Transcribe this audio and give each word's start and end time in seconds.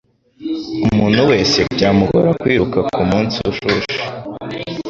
Umuntu 0.91 1.21
wese 1.31 1.57
byamugora 1.75 2.29
kwiruka 2.41 2.77
kumunsi 2.95 3.37
ushushe 3.51 3.95